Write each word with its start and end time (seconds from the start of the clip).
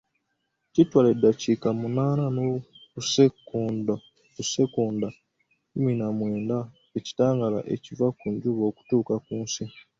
Kitwala 0.73 1.07
eddakiika 1.15 1.67
munaana 1.79 2.25
n'obusikonda 2.31 3.95
kkumi 4.35 5.91
na 5.99 6.07
mwenda 6.17 6.57
ekitangaala 6.97 7.59
ekiva 7.73 8.07
ku 8.17 8.25
njuba 8.33 8.61
okutuuka 8.69 9.13
ku 9.25 9.33
nsi 9.43 9.63